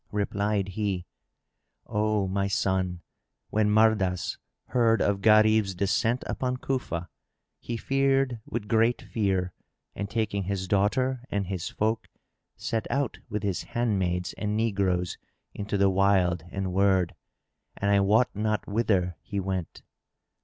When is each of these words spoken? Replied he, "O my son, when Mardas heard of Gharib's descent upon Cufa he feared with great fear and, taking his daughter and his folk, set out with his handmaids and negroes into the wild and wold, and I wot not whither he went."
Replied 0.11 0.69
he, 0.69 1.05
"O 1.85 2.27
my 2.27 2.47
son, 2.47 3.01
when 3.51 3.69
Mardas 3.69 4.39
heard 4.69 4.99
of 4.99 5.21
Gharib's 5.21 5.75
descent 5.75 6.23
upon 6.25 6.57
Cufa 6.57 7.07
he 7.59 7.77
feared 7.77 8.39
with 8.47 8.67
great 8.67 9.03
fear 9.03 9.53
and, 9.93 10.09
taking 10.09 10.45
his 10.45 10.67
daughter 10.67 11.23
and 11.29 11.45
his 11.45 11.69
folk, 11.69 12.07
set 12.57 12.89
out 12.89 13.19
with 13.29 13.43
his 13.43 13.61
handmaids 13.61 14.33
and 14.39 14.57
negroes 14.57 15.19
into 15.53 15.77
the 15.77 15.91
wild 15.91 16.45
and 16.49 16.73
wold, 16.73 17.11
and 17.77 17.91
I 17.91 17.99
wot 17.99 18.35
not 18.35 18.67
whither 18.67 19.17
he 19.21 19.39
went." 19.39 19.83